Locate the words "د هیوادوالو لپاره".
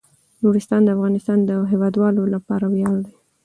1.45-2.65